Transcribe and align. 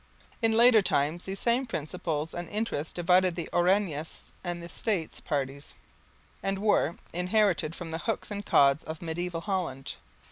In 0.41 0.53
later 0.57 0.81
times 0.81 1.25
these 1.25 1.37
same 1.39 1.67
principles 1.67 2.33
and 2.33 2.49
interests 2.49 2.91
divided 2.91 3.35
the 3.35 3.47
Orangist 3.53 4.33
and 4.43 4.63
the 4.63 4.67
States 4.67 5.19
parties, 5.21 5.75
and 6.41 6.57
were 6.57 6.97
inherited 7.13 7.75
from 7.75 7.91
the 7.91 7.99
Hooks 7.99 8.31
and 8.31 8.43
Cods 8.43 8.83
of 8.83 8.99
mediaeval 9.03 9.41
Holland. 9.41 9.97